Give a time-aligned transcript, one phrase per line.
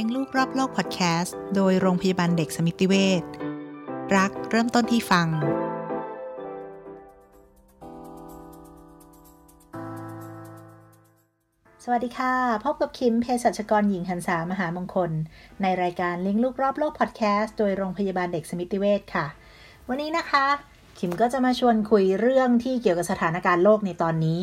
[0.00, 3.22] ลี้ยงลูกรอบโลกพอดแคสต์โดยโรงพยาบาลเด็กสมิติเวช
[4.16, 5.28] รักเริ่มต้นที่ฟัง
[11.84, 12.34] สวัสดีค่ะ
[12.64, 15.10] พบกับคิมเภสัชกรหญิงหันษามหามงคล
[15.62, 19.26] ในรายการเลี้ยงลูกรอบโลกพอดแคสต์โดยโรงพยาบาลเด็กสมิติเวชค่ะ
[19.88, 20.46] วันนี้นะคะ
[20.98, 24.40] คิมก็จะมาชวนคุยเรื่องที่เกี่ยวกับสถานการณ์โลกในตอนนี้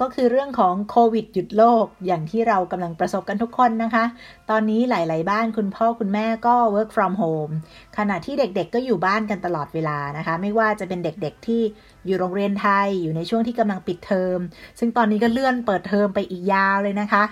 [0.00, 4.04] ก็คือเรื่องของโควิดหยุดโลกอย่างที่เรากำลังประสบกันทุกคนนะคะ
[4.50, 7.52] ตอนนี้หลาย ๆ บ้านคุณพ่อคุณแม่ก็ work from home
[7.98, 11.62] ขณะที่เด็กๆ ก็อยู่บ้านกันตลอดเวลานะคะ ไม่ว่าจะเป็นเด็กๆ ที่
[12.06, 14.38] อยู่โรงเรียนไทยอยู่ในช่วงที่กำลังปิดเทอม
[14.78, 17.24] ซึ่งตอนนี้ก็เลื่อนเปิดเทอมไปอีกยาวเลยนะคะ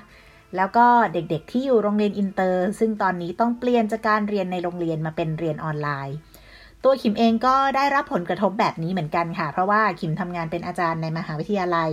[0.57, 6.19] แล้วก็เด็กๆ ที่อยู่โรงเรียนอินเตอร์ ซึ่งตอนนี้ต้องเปลี่ยนจากการเรียนในโรงเรียนมาเป็นเรียนออนไลน์
[6.87, 11.91] ตัวขิมเองก็ได้รับผลกระทบแบบนี้เหมือนกันค่ะ เพราะว่าขิมทำงานเป็นอาจารย์ในมหาวิทยาลัย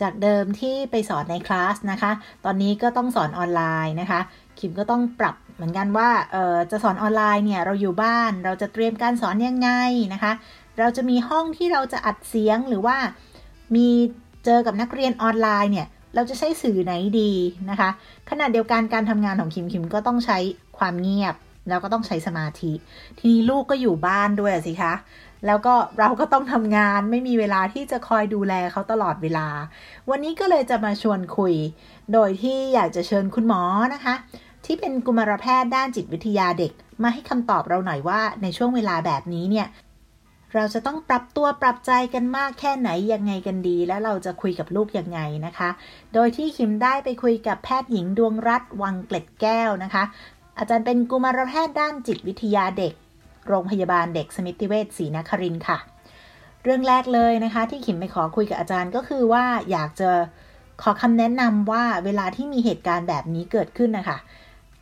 [0.00, 2.12] จากเดิมที่ไปสอนในคลาสนะคะ
[2.44, 4.20] ตอนนี้ก็ต้องสอนออนไลน์นะคะ
[4.58, 9.70] คิมก็ต้องปรับเหมือนกันว่าเออจะสอนออนไลน์เนี่ยเราอยู่บ้านเราจะเตรียมการสอนยังไง
[10.14, 10.32] นะคะ
[10.78, 12.96] เราจะมีห้องที่เราจะอัดเสียงหรือว่า
[13.74, 13.88] มี
[14.44, 17.32] เจอกับนักเรียนออนไลน์เนี่ยเราจะใช้สื่อไหนดี
[17.70, 17.90] นะคะ
[18.30, 20.38] ขณะเดียวกันการทำงานของคิมคิมก็ต้องใช้
[20.78, 21.34] ความเงียบ
[21.68, 22.72] แล้วก็ต้องใช้สมาธิ
[23.18, 24.94] ทีนี้ลูกก็อยู่บ้านด้วยสิคะ
[25.46, 29.48] แล้วก็เราก็ต้องทำงานไม่มีเวลาที่จะคอยดูแลเขาตลอดเวลา
[30.10, 31.54] วันนี้ก็เลยจะมาชวนคุย
[32.12, 33.62] โดยที่อยากจะเชิญคุณหมอ
[33.94, 34.14] นะคะ
[34.64, 39.66] ที่เป็นกุมารแพทย์ด้านจิตวิทยาเด็ก มาให้คำตอบเราหน่อยว่าในช่วงเวลาแบบนี้เนี่ย
[40.54, 45.70] เราจะต้องปรับตัวปรับใจกันมากแค่ไหนยังไงกันดี แล้วเราจะคุยกับลูกยังไงนะคะ
[46.14, 50.04] โดยที่คิมได้ไปคุยกับแพทย์หญิงดวงรัตน์วังเกล็ดแก้วนะคะ
[50.58, 52.92] อาจารย์เป็นกุมารแพทย์ด้านจิตวิทยาเด็ก
[53.48, 55.78] โรงพยาบาลเด็กสมิติเวชศรีนครินค่ะ
[56.62, 60.10] เรื่องแรกเลยนะคะ ที่ขิมไปขอคุยกับอาจารย์ก็คือว่าอยากจะ
[60.82, 64.18] ขอคำแนะนำว่าเวลาที่มีเหตุการณ์แบบนี้เกิดขึ้นนะคะ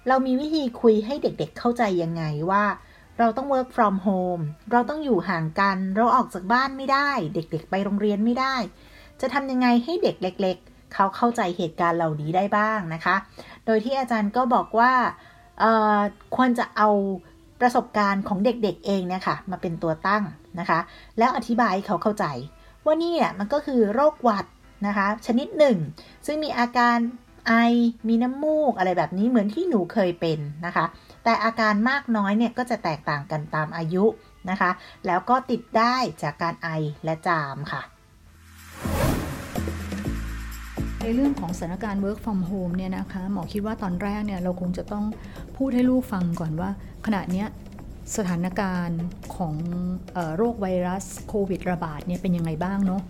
[0.09, 2.65] เรามีวิธีคุยให้เด็กๆเเข้าใจยังไงว่า
[3.19, 8.55] เราต้อง work from home เราต้องอยู่ห่างกัน เราออกจากบ้านไม่ได้ เด็กๆ ไปโรงเรียนไม่ได้
[9.21, 13.17] จะทำยังไงให้เด็กเล็ก ๆ เขาเข้าใจเหตุการณ์เหล่านี้ได้บ้างนะคะ
[13.67, 14.93] โดยที่อาจารย์ก็บอกว่า
[16.37, 16.89] ควรจะเอา
[17.61, 20.25] ประสบการณ์ของเด็กๆเองเนี่ยค่ะมาเป็นตัวตั้ง
[20.61, 20.81] นะคะ
[21.19, 22.25] แล้วอธิบายให้เขาเข้าใจ
[22.85, 24.47] ว่านี่เนี่ยมันก็คือโรคหวัด
[24.87, 25.77] นะคะ ชนิดหนึ่ง
[26.27, 26.97] ซึ่งมีอาการ
[27.49, 27.53] ไอ
[28.09, 30.85] มีน้ำมูกอะไรแบบนี้เหมือนที่หนูเคยเป็นนะคะ
[31.25, 34.05] แต่อาการมากน้อยเนี่ยก็จะแตกต่างกันตามอายุ
[34.51, 34.71] นะคะ
[35.07, 36.69] แล้วก็ติดได้จากการไอ
[37.05, 37.83] และจามค่ะ
[41.03, 45.05] ในเรื่องของสถานการณ์ work from home เนี่ยนะคะหมอคิดว่าตอนแรกเนี่ยเราคงจะต้อง
[45.57, 46.71] พูดให้ลูกฟังก่อนว่า
[47.07, 47.45] ขณะนี้
[48.17, 49.01] สถานการณ์
[49.37, 49.55] ของ
[50.37, 53.03] โรคไวรัสโควิดระบาดเนี่ยเป็นยังไงบ้างเนาะ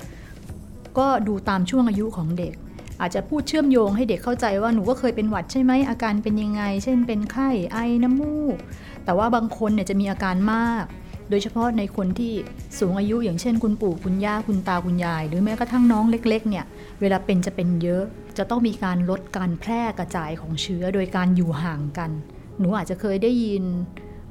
[0.98, 2.54] ก็ดูตามช่วงอายุของเด็ก
[3.00, 8.56] อาจจะพูดเชื่อมโยงให้เด็กเข้าใจว่าหนูก็เคยเป็นหวัดใช่ไหมอาการเป็นยังไง เช่นเป็นไข้ไอน้ำมูก
[9.04, 10.84] แต่ว่าบางคนเนี่ยจะมีอาการมาก
[11.30, 12.32] โดยเฉพาะในคนที่
[12.78, 16.64] สูงอายุอย่างเช่น คุณปู่คุณย่าคุณตาคุณยาย หรือแม้กระทั่งน้องเล็กๆเนี่ย
[17.00, 18.04] เวลาเป็นจะเป็นเยอะ
[18.38, 22.10] จะต้องมีการลดการแพร่กระจายของเชื้อโดยการอยู่ห่างกัน
[22.58, 23.64] หนูอาจจะเคยได้ยิน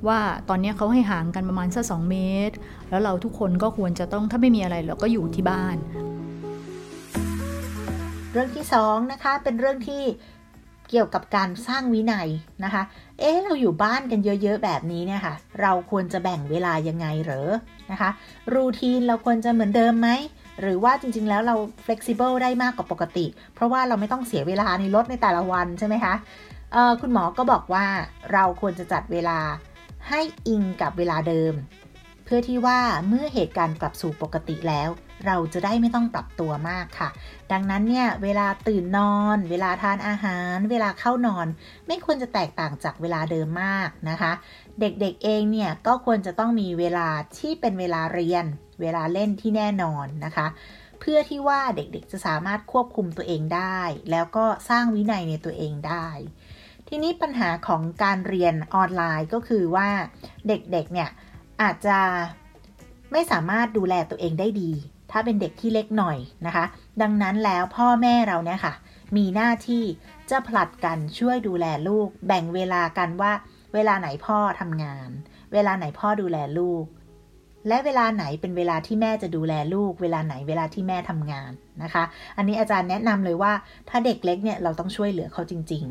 [0.07, 2.17] ว่าตอนนี้เขาให้ห่างกันประมาณสักสองเม
[2.49, 2.55] ตร
[2.89, 5.77] แล้วเราทุกคนก็ควรจะต้องถ้าไม่มีอะไรเราก็อยู่ที่บ้าน
[8.31, 10.03] เรื่องที่สองนะคะเป็นเรื่องที่
[10.89, 12.27] เกี่ยวกับการสร้างวินัย
[12.63, 12.83] นะคะ
[13.19, 17.49] เอ๊ะเราอยู่บ้านกันเยอะๆแบบนี้เนี่ยค่ะ เราควรจะแบ่งเวลายังไงเหรอ
[17.91, 18.09] นะคะ
[18.53, 20.09] รูทีนเราควรจะเหมือนเดิมไหม
[20.61, 21.55] หรือว่าจริงๆแล้วเรา
[21.85, 26.13] flexible ได้มากกว่าปกติ เพราะว่าเราไม่ต้องเสียเวลาในรถในแต่ละวันใช่ไหมคะ
[27.01, 27.85] คุณหมอก็บอกว่า
[28.33, 29.39] เราควรจะจัดเวลา
[30.09, 31.53] ให้อิงกับเวลาเดิม
[32.25, 34.89] เพื่อที่ว่าเมื่อเหตุการณ์กลับสู่ปกติแล้ว
[35.25, 37.09] เราจะได้ไม่ต้องปรับตัวมากค่ะ
[37.51, 41.47] ดังนั้นเนี่ยเวลาตื่นนอน เวลาทานอาหาร เวลาเข้านอน
[41.87, 44.31] ไม่ควรจะแตกต่างจากเวลาเดิมมากนะคะ
[44.79, 48.45] เด็กๆเองเนี่ยก็ควรจะต้องมีเวลาที่เป็นเวลาเรียน
[48.81, 50.47] เวลาเล่นที่แน่นอนนะคะ
[50.99, 53.79] เพื่อที่ว่าเด็กๆจะสามารถควบคุมตัวเองได้
[54.11, 56.07] แล้วก็สร้างวินัยในตัวเองได้
[56.87, 59.89] ทีนี้ปัญหาของการเรียนออนไลน์ก็คือว่า
[60.47, 61.09] เด็กๆเนี่ย
[61.61, 61.97] อาจจะ
[63.11, 64.71] ไม่สามารถดูแลตัวเองได้ดี
[65.11, 66.65] ถ้าเป็นเด็กที่เล็กหน่อยนะคะ
[67.01, 68.73] ดังนั้นแล้วพ่อแม่เราเนี่ยค่ะ
[69.17, 69.83] มีหน้าที่
[70.31, 73.31] จะผลัดกันช่วยดูแลลูก แบ่งเวลากันว่า
[73.73, 75.09] เวลาไหนพ่อทำงาน
[75.53, 76.85] เวลาไหนพ่อดูแลลูก
[77.67, 81.51] และเวลาไหนเป็นเวลาที่แม่จะดูแลลูก เวลาไหนเวลาที่แม่ทำงาน
[81.83, 82.03] นะคะ
[82.37, 83.53] อันนี้อาจารย์แนะนำเลยว่า
[83.89, 85.83] ถ้าเด็กเล็กเนี่ยเราต้องช่วยเหลือเขาจริง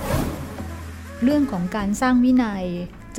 [0.00, 2.64] ๆ เรื่องของการสร้างวินัย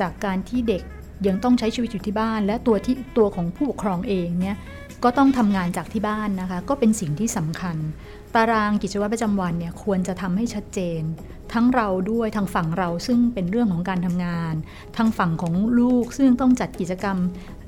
[0.00, 0.82] จากการที่เด็ก
[1.26, 4.56] ยังต้องใช้ชีวิตอยู่ที่บ้าน และตัวที่ตัวของผู้ปกครองเองเนี่ย
[5.04, 7.76] ก็ต้องทำงานจากที่บ้านนะคะ ก็เป็นสิ่งที่สำคัญ
[8.34, 11.02] ตารางกิจวัตรประจำวันเนี่ยควรจะทำให้ชัดเจน
[11.52, 14.54] ทั้งเราด้วยทางฝั่งเราซึ่งเป็นเรื่องของการทำงาน
[14.96, 17.16] ทางฝั่งของลูกซึ่งต้องจัดกิจกรรม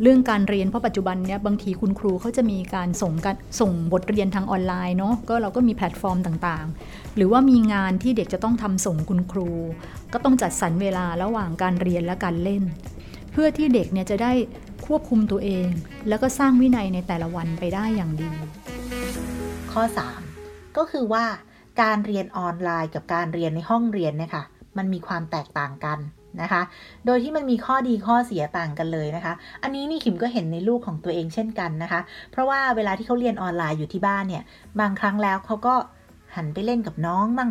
[0.03, 9.51] เรื่องการเรียนเพราะปัจจุบันเนี่ยบางทีคุณครูเขาจะมีการส่งกันส่งบทเรียนทางออนไลน์เนาะก็เราก็มีแพลตฟอร์มต่างๆ หรือว่ามีงานที่เด็กจะต้องทำส่งคุณครู
[10.13, 12.63] ก็ต้องจัดสรรเวลาระหว่างการเรียนและการเล่น
[13.41, 14.33] เพื่อที่เด็กเนี่ยจะได้
[14.87, 15.69] ควบคุมตัวเอง
[16.09, 18.31] แล้วก็สร้างวินัยในแต่ละวันไปได้อย่างดี
[19.73, 19.83] ข้อ
[20.29, 21.25] 3 ก็คือว่า
[21.83, 24.45] การเรียนออนไลน์กับการเรียนในห้องเรียนเนี่ยค่ะ
[24.79, 25.99] มันมีความแตกต่างกัน
[26.43, 26.63] นะคะ
[27.07, 29.33] โดยที่มันมีข้อดีข้อเสียต่างกันเลยนะคะ
[29.63, 32.01] อันนี้นี่ขิมก็เห็นในลูกของตัวเองเช่นกันนะคะ
[32.31, 34.43] เพราะว่าเวลาที่เขาเรียนออนไลน์อยู่ที่บ้านเนี่ย
[34.81, 35.75] บางครั้งแล้วเขาก็
[36.37, 37.51] หันไปเล่นกับน้องบ้าง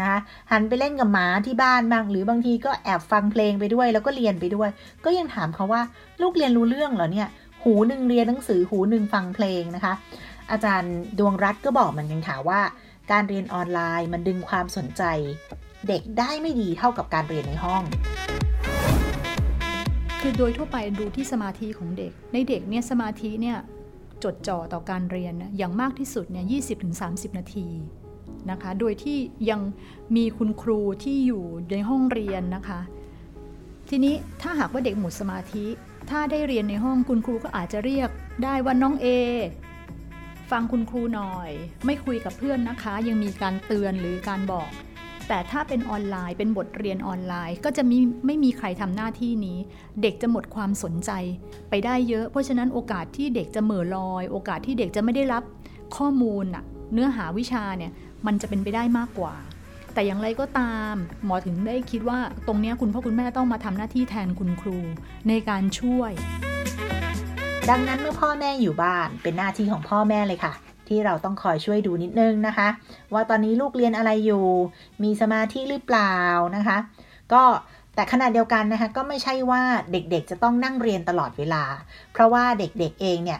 [0.00, 4.68] นะคะหันไปเล่นกับหมาที่บ้านบ้างหรือบางทีก็แอบฟังเพลงไปด้วย แล้วก็เรียนไปด้วย
[5.04, 5.82] ก็ยังถามเขาว่า
[6.22, 7.28] ลูกเรียนรู้เรื่องเหรอเนี่ย
[7.64, 9.94] หูหนึ่งเรียนหนังสือหูหนึ่งฟังเพลงนะคะ
[10.50, 12.60] อาจารย์ดวงรัตก็บอกเหมือนกันค่ะว่า
[13.12, 15.02] การเรียนออนไลน์มันดึงความสนใจ
[15.88, 17.82] เด็กได้ไม่ดีเท่ากับการเรียนในห้อง
[20.20, 23.56] คือโดยทั่วไปดูที่สมาธิของเด็ก ในเด็กเนี่ยสมาธิเนี่ย
[24.24, 26.44] จดจ่อต่อการเรียนอย่างมากที่สุดเนี่ย
[26.92, 27.68] 20-30 นาที
[28.50, 29.18] นะคะ โดยที่
[29.50, 29.60] ยัง
[30.16, 32.80] มีคุณครูที่อยู่ในห้องเรียนนะคะ
[33.88, 35.66] ทีนี้ถ้าหากว่าเด็กหมดสมาธิ
[36.10, 38.08] ถ้าได้เรียนในห้องคุณครูก็อาจจะเรียก
[38.44, 39.06] ได้ว่าน้องเอ
[40.50, 41.50] ฟังคุณครูหน่อย
[41.86, 44.70] ไม่คุยกับเพื่อนนะคะ ยังมีการเตือนหรือการบอก
[45.28, 49.58] แต่ถ้าเป็นออนไลน์เป็นบทเรียนออนไลน์ ก็จะมีไม่มีใครทำหน้าที่นี้
[50.02, 51.10] เด็กจะหมดความสนใจ
[51.70, 55.42] ไปได้เยอะ เพราะฉะนั้นโอกาสที่เด็กจะเหม่อลอย โอกาสที่เด็กจะไม่ได้รับ
[55.96, 57.92] ข้อมูลน่ะเนื้อหาวิชาเนี่ย
[58.26, 59.34] มันจะเป็นไปได้มากกว่า
[59.94, 60.94] แต่อย่างไรก็ตาม
[61.24, 64.78] หมอถึงได้คิดว่าตรงนี้คุณพ่อคุณแม่ต้องมาทำหน้าที่แทนคุณครู
[65.28, 66.12] ในการช่วย
[67.70, 70.52] ดังนั้นเมื่อพ่อแม่อยู่บ้านเป็นหน้าที่ของพ่อแม่เลยค่ะ
[70.88, 72.68] ที่เราต้องคอยช่วยดูนิดนึงนะคะ
[73.12, 74.46] ว่าตอนนี้ลูกเรียนอะไรอยู่
[75.02, 76.14] มีสมาธิหรือเปล่า
[76.56, 76.78] นะคะ
[77.32, 77.42] ก็
[77.94, 79.62] แต่ขณะเดียวกันนะคะก็ไม่ใช่ว่า
[79.92, 81.64] เด็กๆจะต้องนั่งเรียนตลอดเวลา
[82.12, 83.38] เพราะว่าเด็กๆเองเนี่ย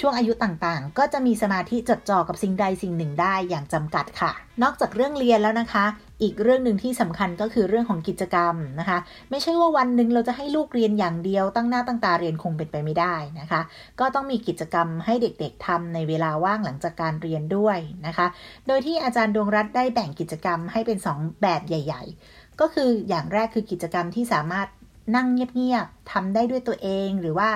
[0.00, 5.84] ช่วงอายุต่างๆ ก็จะมีสมาธิจดจ่อกับสิ่งใดสิ่งหนึ่งได้อย่างจำกัดค่ะ นอกจากเรื่องเรียนแล้วนะคะ
[6.22, 8.98] อีกเรื่องหนึ่งที่สำคัญก็คือเรื่องของกิจกรรมนะคะ
[9.30, 13.60] ไม่ใช่ว่าวันหนึ่งเราจะให้ลูกเรียนอย่างเดียวตั้งหน้าตั้งตาเรียนคงเป็นไปไม่ได้นะคะ
[14.00, 18.26] ก็ต้องมีกิจกรรมให้เด็กๆทำในเวลาว่างหลังจากการเรียนด้วยนะคะ
[18.66, 22.02] โดยที่อาจารย์ดวงรัตน์ได้แบ่งกิจกรรมให้เป็น 2 แบบใหญ่
[22.32, 24.68] ๆ ก็คืออย่างแรกคือกิจกรรมที่สามารถ
[25.16, 27.48] นั่งเงียบๆทำได้ด้วยตัวเองหรือว่า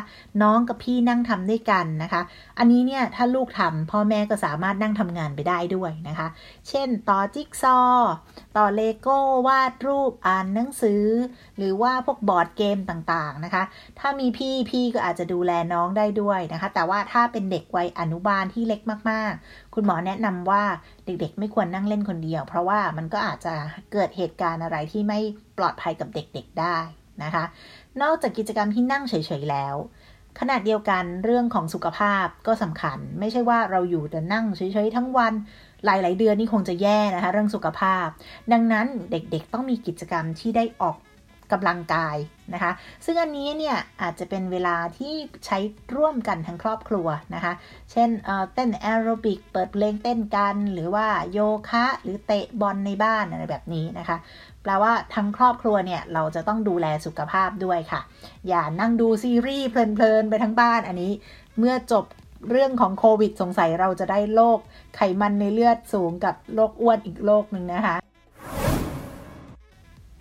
[0.42, 2.22] น้องกับพี่นั่งทำด้วยกันนะคะ
[2.58, 6.28] อันนี้เนี่ยถ้าลูกทำพ่อแม่ก็สามารถนั่งทำงานไปได้ด้วยนะคะ
[6.68, 7.78] เช่น ต่อจิ๊กซอ
[8.56, 11.04] ต่อเลโก้วาดรูปอ่านหนังสือ
[11.56, 13.62] หรือว่าพวกบอร์ดเกมต่างๆนะคะ
[13.98, 18.80] ถ้ามีพี่พี่ก็อาจจะดูแลน้องได้ด้วยนะคะ แต่ว่าถ้าเป็นเด็กวัยอนุบาลที่เล็ก
[19.10, 20.62] มากๆ คุณหมอแนะนำว่า
[21.06, 23.54] เด็กๆ ไม่ควรนั่งเล่นคนเดียว เพราะว่ามันก็อาจจะ
[23.92, 25.18] เกิดเหตุการณ์อะไรที่ไม่
[25.58, 26.78] ปลอดภัยกับเด็กๆได้
[27.24, 27.44] นะคะ
[28.02, 29.76] นอกจากกิจกรรมที่นั่งเฉยๆแล้ว
[30.40, 35.34] ขณะเดียวกันเรื่องของสุขภาพก็สำคัญ ไม่ใช่ว่าเราอยู่แต่นั่งเฉยๆทั้งวัน
[35.84, 38.06] หลาย ๆ เดือนนี่คงจะแย่นะคะ เรื่องสุขภาพ
[38.52, 40.96] ดังนั้นเด็กๆต้องมีกิจกรรมที่ได้ออก
[41.52, 42.16] กำลังกาย
[42.54, 42.72] นะคะ
[43.04, 45.14] ซึ่งอันนี้เนี่ยอาจจะเป็นเวลาที่
[45.46, 45.58] ใช้
[45.96, 47.52] ร่วมกันทั้งครอบครัวนะคะ
[47.92, 51.38] เช่นเเต้นแอโรบิกเปิดเพลงเต้นกัน หรือว่าโย
[51.70, 54.16] คะ หรือเตะบอลในบ้านอะไรแบบนี้นะคะ
[54.66, 58.00] แปลว่าทั้งครอบครัวเนี่ยเราจะต้องดูแลสุขภาพด้วยค่ะ
[58.48, 61.12] อย่านั่งดูซีรีส์เพลินๆไปทั้งบ้านอันนี้
[61.58, 62.04] เมื่อจบ
[62.50, 64.58] เรื่องของโควิดสงสัยเราจะได้โรค
[64.96, 67.96] ไขมันในเลือดสูงกับโรคอ้วนอีกโรคหนึ่งนะคะ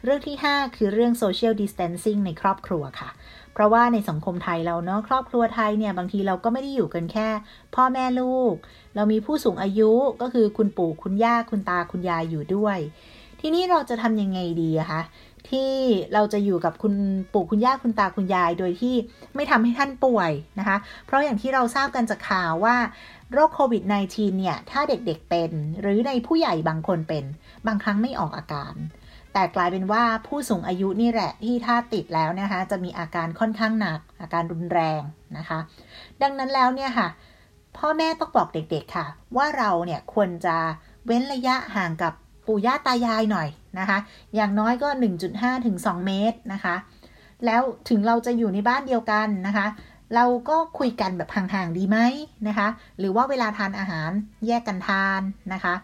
[0.03, 3.09] เรื่องที่ 5 คือเรื่อง social distancing ในครอบครัวค่ะ
[3.53, 7.29] เพราะว่าในสังคมไทยเราเนาะครอบครัวไทยเนี่ยบางทีเราก็ไม่ได้อยู่กันแค่
[7.75, 8.53] พ่อแม่ลูก
[8.95, 12.77] เรามีผู้สูงอายุก็คือคุณปู่คุณย่าคุณตาคุณยายอยู่ด้วย
[13.47, 15.01] ทีนี้เราจะทำยังไงดีอะคะ
[15.49, 15.71] ที่
[16.13, 16.93] เราจะอยู่กับคุณ
[17.33, 18.95] ปู่คุณย่าคุณตาคุณยาย โดยที่
[19.35, 22.75] ไม่ทำให้ท่านป่วยนะคะ เพราะอย่างที่เราทราบกันจากข่าวว่า
[23.31, 27.25] โรคโควิด -19 เนี่ย ถ้าเด็กๆเป็น หรือในผู้ใหญ่บางคนเป็น
[27.67, 28.75] บางครั้งไม่ออกอาการ
[29.33, 35.01] แต่กลายเป็นว่าผู้สูงอายุนี่แหละที่ถ้าติดแล้วนะคะ จะมีอาการค่อนข้างหนัก อาการรุนแรง
[35.37, 35.59] นะคะ
[36.21, 37.07] ดังนั้นแล้วเนี่ยค่ะ
[37.77, 39.05] พ่อแม่ต้องบอกเด็กๆค่ะ
[39.37, 40.57] ว่าเราเนี่ยควรจะ
[41.05, 42.13] เว้นระยะห่างกับ
[42.47, 43.47] ปู่ย่าตายายหน่อย
[43.79, 43.97] นะคะ
[44.35, 44.89] อย่างน้อยก็
[45.27, 46.75] 1.5 ถึง 2 เมตรนะคะ
[47.45, 49.67] แล้วถึงเราจะอยู่ในบ้านเดียวกันนะคะ
[50.15, 51.97] เราก็คุยกันแบบห่างๆดีไหม
[52.47, 52.67] นะคะ
[52.99, 54.11] หรือว่าเวลาทานอาหาร
[54.47, 55.21] แยกกันทาน
[55.53, 55.75] นะคะ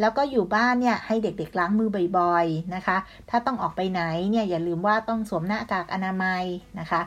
[0.00, 2.96] แล้วก็อยู่บ้านเนี่ยให้เด็กๆล้างมือบ่อยๆนะคะ
[3.30, 6.44] ถ้าต้องออกไปไหนเนี่ยอย่าลืมว่าต้องสวมหน้ากากอนามัย
[6.80, 7.00] นะคะ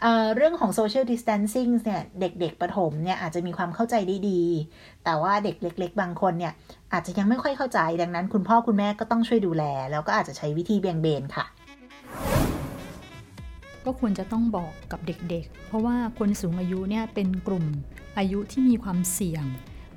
[0.00, 4.42] เเรื่องของ social distancing เนี่ยเด็กๆประถมเนี่ยอาจจะมีความเข้าใจได้ดี
[5.04, 6.52] แต่ว่าเด็กเล็ก ๆ บางคนเนี่ย
[6.92, 11.44] อาจจะยังไม่ค่อยเข้าใจดังนั้น คุณพ่อคุณแม่ก็ต้องช่วยดูแล แล้วก็อาจจะใช้วิธีเบี่ยงเบนค่ะ
[13.84, 17.64] ก็ควรจะต้องบอกกับเด็กๆ เพราะว่าคนสูงอายุเนี่ยเป็นกลุ่ม
[18.18, 19.44] อายุที่มีความเสี่ยง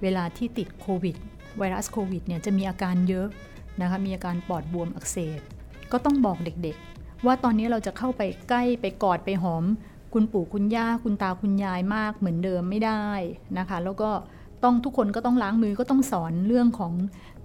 [0.01, 1.15] เวลาที่ติดโควิด
[1.57, 3.27] ไวรัสโควิดเนี่ยจะมีอาการเยอะ
[3.81, 5.39] นะคะมีอาการปอดบวมอักเสบ
[5.91, 9.63] ก็ต้องบอกเด็กๆ ว่าตอนนี้เราจะเข้าไปใกล้ไปกอดไปหอม
[10.13, 13.05] คุณปู่คุณย่าคุณตาคุณยายมากเหมือนเดิมไม่ได้
[13.57, 14.11] นะคะ แล้วก็
[14.63, 16.93] ต้องทุกคนก็ต้องล้างมือก็ต้องสอนเรื่องของ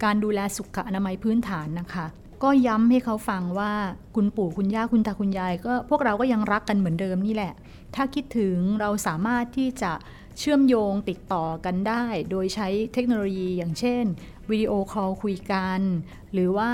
[0.05, 2.07] การดูแลสุขอนามัยพื้นฐานนะคะ
[2.43, 3.73] ก็ย้ำให้เขาฟังว่า
[4.17, 7.53] คุณปู่คุณย่าคุณตาคุณยาย ก็พวกเราก็ยังรักกันเหมือนเดิมนี่แหละ
[7.95, 9.93] ถ้าคิดถึงเราสามารถที่จะ
[10.39, 14.05] เชื่อมโยงติดต่อกันได้ โดยใช้เทคโนโลยีอย่างเช่น
[14.51, 15.81] วิดีโอคอลคุยกัน
[16.33, 16.71] หรือว่า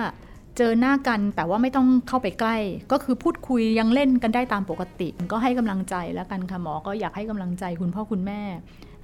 [0.58, 2.56] เจอหน้ากันแต่ว่าไม่ต้องเข้าไปใกล้
[2.92, 8.40] ก็คือพูดคุยยังเล่นกันได้ตามปกติ ก็ให้กำลังใจแล้วกันค่ะหมอก็อยากให้กำลังใจคุณพ่อคุณแม่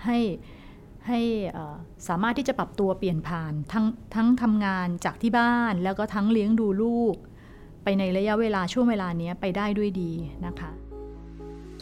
[0.04, 0.18] ให้
[1.08, 1.20] ให้
[2.08, 7.14] สามารถที่จะปรับตัวเปลี่ยนผ่านทั้งทั้งทำงานจากที่บ้านแล้วก็ทั้งเลี้ยงดูลูก
[7.84, 10.12] ไปในระยะเวลาช่วงเวลานี้ไปได้ด้วยดี
[10.46, 10.70] นะคะ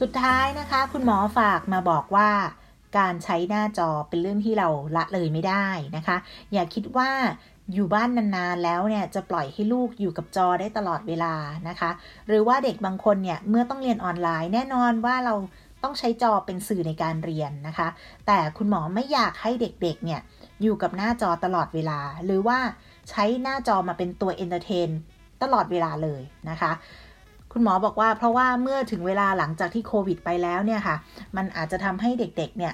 [0.01, 2.31] สุดท้ายนะคะ คุณหมอฝากมาบอกว่า
[2.99, 6.17] การใช้หน้าจอเป็นเรื่องที่เราละเลยไม่ได้นะคะ
[6.53, 7.11] อย่าคิดว่า
[7.73, 11.35] อยู่บ้านนานๆแล้วเนี่ยจะปล่อยให้ลูกอยู่กับจอได้ตลอดเวลา
[11.69, 11.91] นะคะ
[12.29, 15.35] หรือว่าเด็กบางคนเนี่ยเมื่อต้องเรียนออนไลน์ แน่นอนว่าเรา
[15.83, 17.89] ต้องใช้จอเป็นสื่อในการเรียนนะคะ
[18.27, 20.21] แต่คุณหมอไม่อยากให้เด็กๆเนี่ย
[20.63, 22.59] อยู่กับหน้าจอตลอดเวลา หรือว่า
[23.11, 24.88] ใช้หน้าจอมาเป็นตัว entertain
[25.43, 26.73] ตลอดเวลาเลยนะคะ
[27.53, 30.97] คุณหมอบอกว่าเพราะว่าเมื่อถึงเวลาหลังจากที่โควิดไปแล้วเนี่ยค่ะ
[31.37, 32.73] มันอาจจะทำให้เด็กๆเนี่ย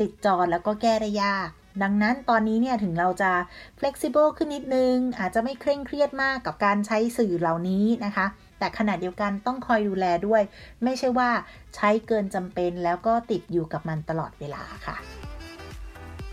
[0.00, 1.48] ติดจอแล้วก็แก้ได้ยาก
[1.82, 3.32] ดังนั้นตอนนี้เนี่ยถึงเราจะ
[3.78, 8.26] flexible ขึ้นนิดนึง อาจจะไม่เคร่งเครียดมากกับการใช้สื่อเหล่านี้นะคะ
[8.58, 10.42] แต่ขณะเดียวกันต้องคอยดูแลด้วย
[10.84, 11.30] ไม่ใช่ว่า
[11.74, 14.96] ใช้เกินจำเป็นแล้วก็ติดอยู่กับมันตลอดเวลาค่ะ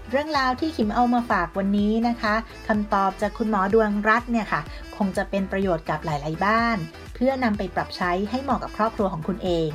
[0.09, 2.35] เรื่องราวที่ขิมเอามาฝากวันนี้นะคะ
[2.67, 4.61] คำตอบจากคุณหมอดวงรัตน์เนี่ยค่ะ
[4.97, 6.77] คงจะเป็นประโยชน์กับหลาย ๆ บ้าน
[7.15, 9.69] เพื่อนำไปปรับใช้ให้เหมาะกับครอบครัวของคุณเอง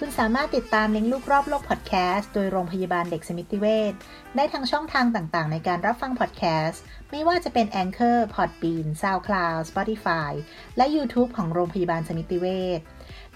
[0.00, 3.92] คุณสามารถติดตามเลี้ยงลูกรอบโลกพอดแคสต์โดยโรงพยาบาลเด็กสมิติเวช
[4.36, 10.32] ได้ทางช่องทางต่างๆ ในการรับฟังพอดแคสต์ไม่ว่าจะเป็น Anchor, Podbean, SoundCloud, Spotify
[10.76, 12.46] และ YouTube ของโรงพยาบาลสมิติเว
[12.78, 12.80] ช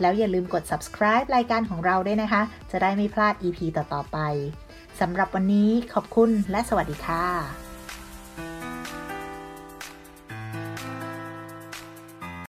[0.01, 4.19] แล้วอย่าลืมกด subscribe รายการของเราด้วยนะคะ จะได้ไม่พลาด EP ต่อๆไป
[5.01, 7.70] สำหรับวันนี้ขอบคุณและสวัสดีค่ะ